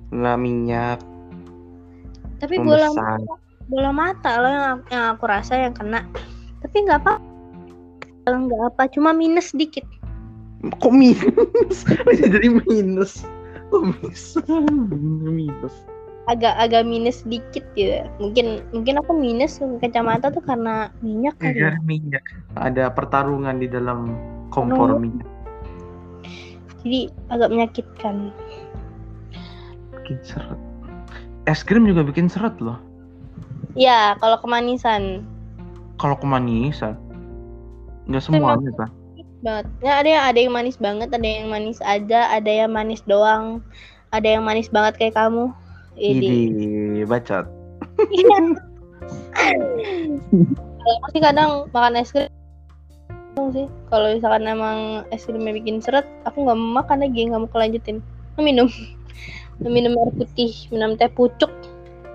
[0.09, 0.97] Kena minyak,
[2.39, 3.19] Tapi bola membesar.
[3.67, 6.01] bola mata loh yang, yang aku rasa yang kena.
[6.59, 7.13] Tapi nggak apa.
[8.25, 9.85] Nggak apa, cuma minus sedikit.
[10.81, 11.85] Kok minus?
[12.19, 13.21] Jadi minus.
[13.69, 14.41] Kok bisa?
[15.21, 15.75] Minus.
[16.25, 18.01] Agak-agak minus sedikit gitu.
[18.17, 21.53] Mungkin mungkin aku minus kacamata tuh karena minyak kali.
[21.53, 21.69] ya.
[21.69, 22.25] Gara minyak.
[22.57, 24.09] Ada pertarungan di dalam
[24.49, 24.97] kompor Oh.
[24.97, 25.27] minyak.
[26.83, 28.31] Jadi agak menyakitkan.
[29.93, 30.59] Bikin seret.
[31.47, 32.77] Es krim juga bikin seret loh.
[33.77, 35.23] Ya, kalau kemanisan
[35.99, 36.95] Kalau kemanisan.
[38.07, 38.89] Nggak semuanya kan.
[39.43, 39.65] banget.
[39.83, 43.63] Ya, ada yang ada yang manis banget, ada yang manis aja, ada yang manis doang,
[44.11, 45.51] ada yang manis banget kayak kamu.
[45.99, 47.03] Ini.
[47.07, 47.47] Bacot.
[48.07, 48.37] Iya.
[50.79, 52.38] Kalau aku sih kadang makan es krim
[53.53, 53.67] sih.
[53.89, 57.97] Kalau misalkan emang es krimnya bikin seret, aku nggak mau makan lagi, nggak mau kelanjutin.
[58.35, 58.67] Aku minum,
[59.63, 61.51] minum air putih, minum teh pucuk.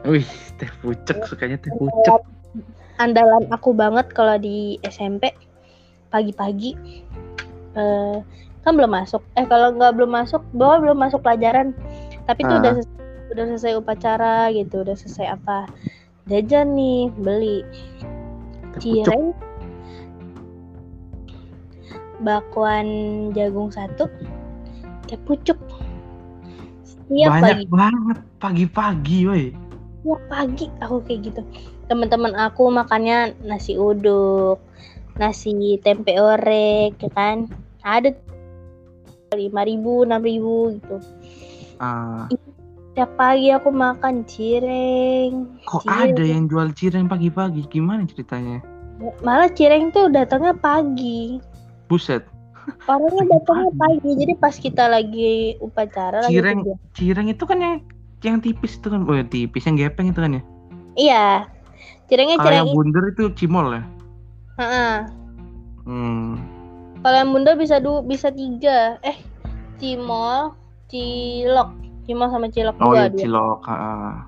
[0.05, 0.27] Wih,
[0.61, 2.23] teh pucuk sukanya teh pucuk.
[3.03, 5.35] Andalan aku banget kalau di SMP
[6.15, 6.79] pagi-pagi
[7.75, 8.17] eh,
[8.63, 11.75] kan belum masuk eh kalau nggak belum masuk bahwa belum masuk pelajaran
[12.25, 12.61] tapi tuh Ah.
[12.63, 13.03] udah selesai,
[13.35, 15.67] udah selesai upacara gitu udah selesai apa
[16.31, 17.67] jajan nih beli
[18.79, 19.35] Pucuk.
[22.25, 22.87] Bakwan
[23.31, 24.09] jagung satu
[25.07, 25.61] teh pucuk
[26.83, 29.45] setiap Banyak pagi banget pagi-pagi, woi.
[30.01, 31.41] setiap pagi aku kayak gitu
[31.85, 34.57] teman-teman aku makannya nasi uduk
[35.15, 37.45] nasi tempe orek ya kan
[37.85, 38.11] ada
[39.33, 40.97] lima ribu enam ribu gitu
[41.77, 42.31] Ah,
[42.95, 46.15] setiap pagi aku makan cireng kok Cireng.
[46.15, 47.67] ada yang jual cireng pagi-pagi?
[47.67, 48.63] Gimana ceritanya?
[49.21, 51.37] malah cireng tuh datangnya pagi
[51.87, 52.25] Buset.
[52.89, 56.65] orangnya datangnya pagi jadi pas kita lagi upacara lagi Cireng.
[56.65, 57.75] kegiatan- Cireng itu kan yang
[58.25, 60.43] yang tipis itu kan, oh yang tipis yang gepeng itu kan ya.
[60.97, 61.27] iya
[62.07, 63.83] cirengnya Kalau cireng yang bundar itu cimol ya.
[64.55, 64.95] Heeh.
[65.85, 66.41] Hmm.
[67.01, 68.97] Kalau yang bunda bisa du bisa tiga.
[69.03, 69.19] Eh,
[69.77, 70.57] cimol,
[70.89, 71.69] cilok,
[72.03, 73.21] cimol sama cilok Oh dua ya dia.
[73.21, 73.61] cilok.
[73.67, 74.25] ah.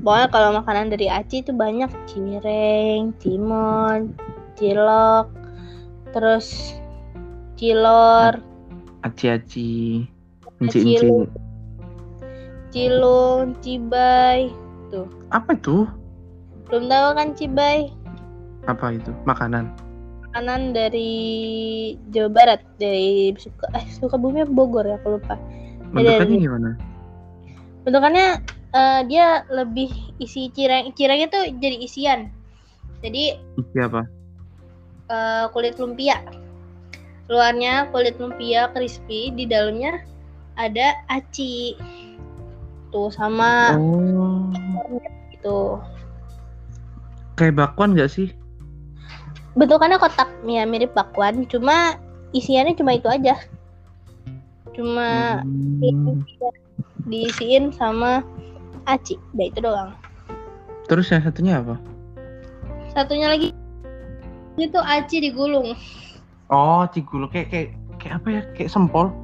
[0.00, 4.08] Pokoknya kalau makanan dari Aci itu banyak cireng, cimol,
[4.60, 5.26] cilok,
[6.12, 6.76] terus
[7.56, 8.36] cilor,
[9.00, 10.04] Aci-aci.
[10.60, 11.08] Aci Enci-enci.
[11.08, 11.24] lu.
[12.68, 14.52] cilung, cibai.
[15.32, 15.88] Apa itu?
[16.68, 17.88] Belum tahu kan cibai?
[18.68, 19.08] Apa itu?
[19.24, 19.72] Makanan.
[20.28, 21.10] Makanan dari
[22.12, 25.34] Jawa Barat, dari suka eh Sukabumi Bogor ya, aku lupa.
[25.90, 26.70] Bentukannya dari- gimana?
[27.80, 28.26] bentukannya
[28.70, 29.88] eh, dia lebih
[30.20, 32.28] isi cireng cirengnya tuh jadi isian
[33.00, 34.04] jadi Isi apa?
[35.10, 36.22] Eh, kulit lumpia
[37.26, 40.02] luarnya kulit lumpia crispy di dalamnya
[40.54, 41.74] ada aci
[42.90, 44.50] tuh sama Oh.
[45.30, 45.60] itu
[47.34, 48.28] Kayak bakwan gak sih?
[49.50, 51.98] bentukannya kotak ya mirip bakwan cuma
[52.30, 53.34] isiannya cuma itu aja
[54.70, 56.22] cuma Hmm.
[57.04, 58.22] diisiin sama
[58.86, 59.90] aci udah itu doang
[60.86, 61.76] Terus yang satunya apa?
[62.90, 63.50] satunya lagi
[64.60, 65.74] itu aci digulung
[66.50, 67.68] Oh, cigulo kayak kayak
[68.02, 68.42] kayak apa ya?
[68.58, 69.14] Kayak sempol.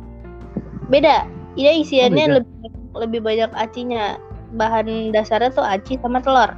[0.87, 1.27] beda
[1.59, 2.37] dia isiannya Oh, beda.
[2.39, 4.17] lebih lebih banyak acinya
[4.55, 6.55] bahan dasarnya tuh aci sama telur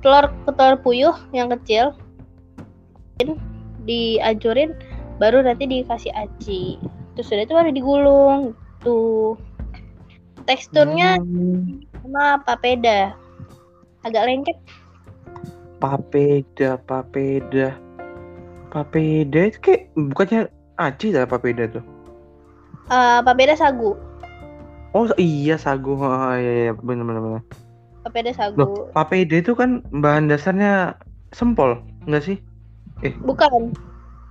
[0.00, 1.92] telur telur puyuh yang kecil
[3.84, 4.72] dihancurin
[5.20, 6.80] baru nanti dikasih aci
[7.12, 8.40] terus sudah itu baru digulung
[8.80, 9.36] tuh
[10.48, 11.84] teksturnya Hmm.
[12.00, 13.12] sama papeda
[14.06, 14.56] agak lengket
[15.78, 17.76] papeda, papeda.
[18.68, 20.40] Papeda itu kayak bukannya
[20.76, 21.84] aci dah papeda tuh.
[22.88, 23.96] Eh, papeda sagu
[24.96, 27.42] Oh iya sagu, oh, iya iya benar benar benar.
[28.04, 30.96] papeda sagu Loh, papeda itu kan bahan dasarnya
[31.32, 32.36] sempol, enggak sih?
[33.24, 33.72] bukan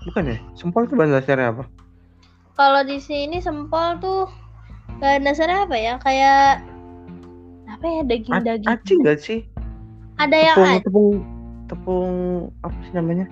[0.10, 0.38] Bukan ya?
[0.58, 1.64] Sempol itu bahan dasarnya apa?
[2.58, 4.26] kalau di sini sempol tuh
[4.98, 6.66] bahan dasarnya apa ya kayak
[7.70, 9.40] apa ya daging A- daging aci enggak sih?
[10.18, 11.10] ada yang Tepung aci tepung
[11.70, 12.14] tepung
[12.66, 13.26] apa sih namanya?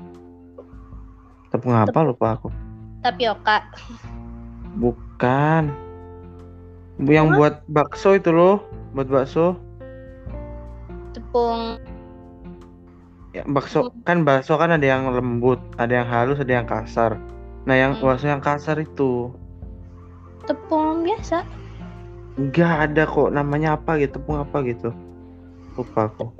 [1.55, 2.51] Tepung apa lupa aku.
[2.99, 3.63] tapioka
[4.75, 5.71] Bukan.
[6.99, 7.35] Yang Apa?
[7.39, 8.59] buat bakso itu loh,
[8.91, 9.55] buat bakso.
[11.15, 11.79] tepung
[13.31, 17.15] Ya, bakso kan bakso kan ada yang lembut, ada yang halus, ada yang kasar.
[17.63, 18.03] Nah, yang Hmm.
[18.03, 19.31] bakso yang kasar itu
[20.43, 21.41] tepung biasa
[22.35, 24.91] enggak ada kok namanya apa gitu, tepung apa gitu.
[25.79, 26.35] Lupa aku.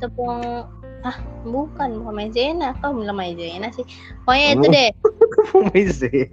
[0.00, 0.64] tepung
[1.04, 3.84] ah bukan bukan maizena kau bilang maizena sih.
[4.24, 4.90] Pokoknya itu deh.
[5.36, 6.30] Tepung maizen.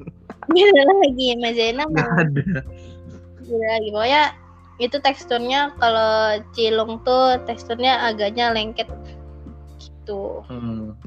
[0.52, 2.62] beda lagi maizena mah ada.
[3.44, 3.90] beda lagi.
[3.92, 4.24] Pokoknya
[4.82, 8.90] itu teksturnya kalau cilung tuh teksturnya agaknya lengket
[9.80, 10.44] gitu.
[10.52, 10.98] Hmm.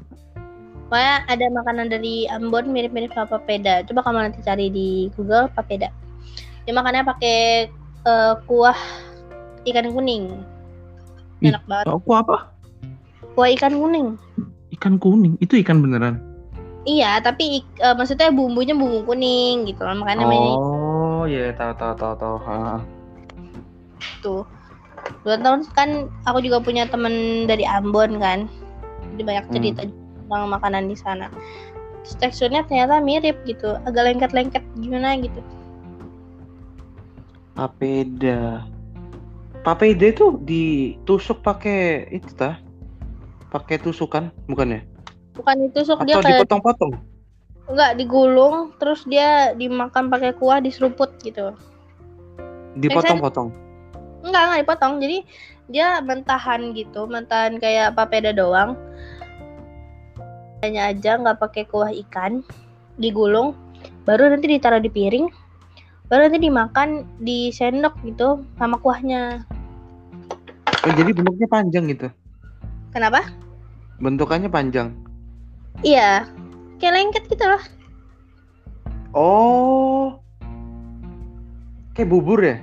[0.87, 3.83] pokoknya ada makanan dari Ambon mirip-mirip sama papeda.
[3.85, 5.91] Coba kamu nanti cari di Google papeda.
[6.63, 7.67] Dia makannya pakai
[8.07, 8.79] eh, kuah
[9.67, 10.39] ikan kuning.
[11.43, 11.85] Ih, enak banget.
[11.91, 12.56] Aku apa?
[13.37, 14.17] Kuah ikan kuning
[14.67, 15.39] Ikan kuning.
[15.39, 16.19] Itu ikan beneran.
[16.83, 21.71] Iya, tapi ik- eh, maksudnya bumbunya bumbu kuning gitu loh, makanya namanya Oh, iya tahu
[21.77, 22.35] tahu tahu tahu.
[22.43, 22.83] Ha.
[24.17, 24.35] itu.
[25.23, 28.51] Dua tahun kan aku juga punya temen dari Ambon kan,
[29.15, 29.53] jadi banyak Hmm.
[29.55, 31.31] cerita tentang makanan di sana.
[32.03, 35.39] Terus teksturnya ternyata mirip gitu, agak lengket-lengket gimana gitu.
[37.55, 38.67] Papeda.
[39.63, 42.59] Papeda itu ditusuk pakai itu tah?
[43.47, 44.81] Pakai tusukan, bukan ya?
[45.37, 46.93] Bukan ditusuk dia Atau kayak dipotong-potong?
[47.67, 51.51] enggak digulung, terus dia dimakan pakai kuah diseruput gitu.
[52.79, 53.51] Dipotong-potong.
[54.23, 54.93] Enggak, enggak dipotong.
[55.03, 55.17] Jadi
[55.67, 58.75] dia mentahan gitu, mentahan kayak papeda doang.
[60.65, 62.41] hanya aja nggak pakai kuah ikan
[62.97, 63.53] digulung
[64.09, 65.29] baru nanti ditaruh di piring
[66.09, 69.45] baru nanti dimakan di sendok gitu sama kuahnya
[70.87, 72.07] Oh, jadi bentuknya panjang gitu.
[72.89, 73.23] Kenapa
[73.97, 74.93] Bentukannya panjang.
[75.81, 76.25] iya
[76.77, 77.63] kayak lengket gitu loh
[79.11, 80.19] Oh.
[81.91, 82.57] Kayak bubur ya?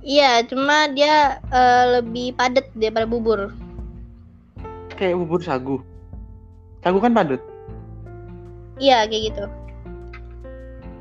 [0.00, 3.52] iya cuma dia eh, lebih padat daripada bubur
[4.92, 5.76] Kayak bubur sagu.
[6.80, 7.42] Sagu kan padat.
[8.78, 9.44] iya kayak gitu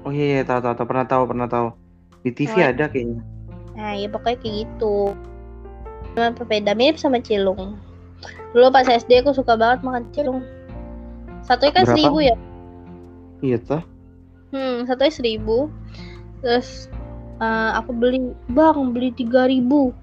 [0.01, 1.67] Oh iya, iya tahu tahu tahu pernah tahu pernah tahu.
[2.21, 2.65] Di TV Oh.
[2.67, 3.21] ada kayaknya.
[3.71, 5.13] Nah, ya pokoknya kayak gitu.
[6.11, 7.77] Cuma berbeda mirip sama cilung.
[8.51, 10.43] Dulu pas SD aku suka banget makan cilung.
[11.45, 11.93] Satunya kan Berapa?
[11.97, 12.35] seribu ya.
[13.41, 13.81] Iya toh.
[14.53, 15.71] Hmm, satunya seribu.
[16.43, 16.89] Terus
[17.41, 19.95] eh, aku beli, bang beli tiga ribu.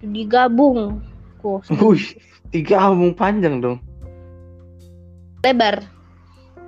[0.00, 1.02] Digabung.
[1.40, 2.16] Ku Wih,
[2.52, 3.78] tiga album panjang dong.
[5.40, 5.80] lebar.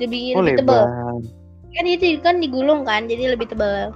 [0.01, 0.85] Lebih, Oh lebih tebal.
[1.73, 3.93] Kan itu kan digulung kan, jadi lebih tebal.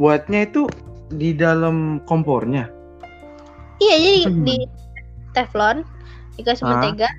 [0.00, 0.64] Buatnya itu
[1.12, 2.72] di dalam kompornya.
[3.84, 4.44] Iya, jadi Hmm.
[4.48, 4.56] di
[5.32, 5.86] teflon
[6.38, 6.70] dikasih Ah.
[6.78, 7.10] mentega,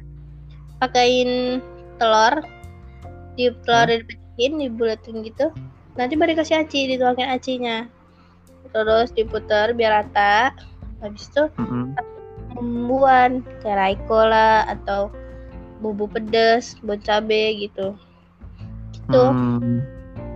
[0.82, 1.62] pakain
[2.02, 2.42] telur,
[3.38, 5.54] di telur dipecahin, dibulatin gitu.
[6.00, 7.78] Nanti baru dikasih aci, dituangin acinya.
[8.72, 10.56] Terus diputar biar rata.
[11.04, 11.44] Habis itu
[12.56, 15.12] bumbuan kayak raiko lah atau
[15.84, 17.98] bumbu pedas, bumbu cabe gitu.
[18.96, 19.24] Gitu.
[19.24, 19.82] Hmm.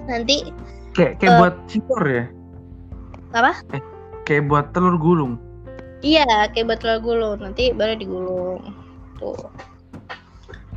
[0.09, 0.51] Nanti
[0.95, 1.39] Kayak kayak Eh.
[1.43, 2.25] buat cilor ya?
[3.35, 3.51] Apa?
[3.75, 3.83] Eh,
[4.23, 5.35] kayak buat telur gulung.
[6.05, 8.61] Iya kayak telur gulung, nanti baru digulung.
[9.17, 9.33] Tuh.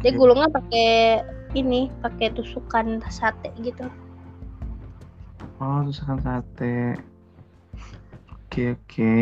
[0.00, 0.18] Dia Gitu.
[0.18, 1.20] gulungnya pakai
[1.52, 3.84] ini, pakai tusukan sate gitu.
[5.60, 6.96] Oh, tusukan sate.
[8.32, 9.14] Oke, oke.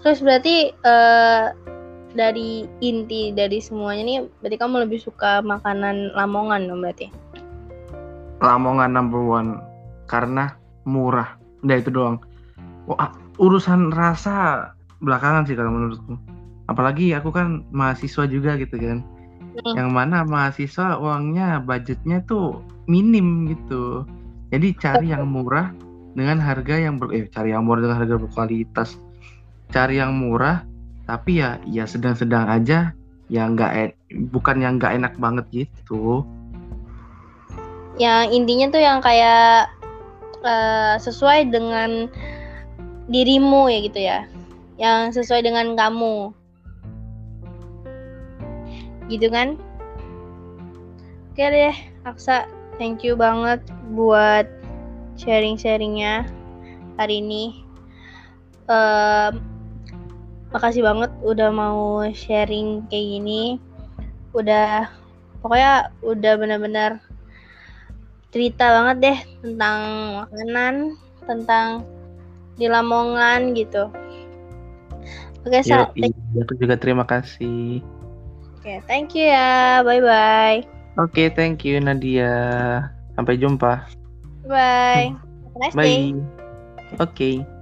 [0.00, 1.44] Terus berarti eh,
[2.14, 7.10] dari inti dari semuanya nih, berarti kamu lebih suka makanan Lamongan dong berarti?
[8.40, 9.58] Lamongan number one
[10.06, 10.54] karena
[10.86, 11.34] murah.
[11.66, 12.22] Udah itu doang.
[12.86, 13.10] Wah,
[13.42, 14.70] urusan rasa
[15.02, 16.14] belakangan sih kalau menurutku.
[16.66, 19.02] Apalagi aku kan mahasiswa juga gitu kan.
[19.56, 19.74] Hmm.
[19.74, 24.06] Yang mana mahasiswa uangnya budgetnya tuh minim gitu.
[24.54, 25.74] Jadi cari yang murah
[26.14, 28.94] dengan harga yang ber eh cari yang murah dengan harga berkualitas.
[29.74, 30.62] Cari yang murah
[31.06, 32.90] tapi ya ya sedang-sedang aja
[33.26, 33.96] ya nggak en-
[34.30, 36.22] bukan yang nggak enak banget gitu.
[37.98, 39.70] Yang intinya tuh yang kayak
[40.46, 42.06] eh, sesuai dengan
[43.06, 44.18] dirimu ya gitu ya,
[44.76, 46.34] yang sesuai dengan kamu,
[49.06, 49.54] gitu kan?
[51.32, 51.76] Oke deh,
[52.08, 52.48] Aksa,
[52.80, 53.60] thank you banget
[53.92, 54.48] buat
[55.20, 56.24] sharing-sharingnya
[56.96, 57.60] hari ini.
[58.66, 59.38] Em,
[60.50, 63.42] makasih banget udah mau sharing kayak gini.
[64.32, 64.88] Udah
[65.44, 66.98] pokoknya udah benar-benar
[68.32, 69.80] cerita banget deh tentang
[70.24, 70.74] makanan,
[71.24, 71.84] tentang
[72.56, 73.92] di Lamongan gitu.
[75.46, 75.92] Oke, Sa.
[75.94, 76.10] Yoi,
[76.42, 77.84] aku juga terima kasih.
[78.58, 79.80] Oke, thank you ya.
[79.86, 80.60] Bye bye.
[80.98, 82.32] Oke, thank you Nadia.
[83.14, 83.86] Sampai jumpa.
[84.42, 85.14] Bye.
[85.54, 86.12] Nice day.
[86.12, 86.98] Bye.
[86.98, 87.55] Oke.